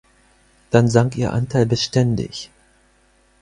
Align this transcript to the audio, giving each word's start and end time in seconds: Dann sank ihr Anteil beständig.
Dann 0.71 0.87
sank 0.89 1.15
ihr 1.15 1.31
Anteil 1.31 1.67
beständig. 1.67 2.49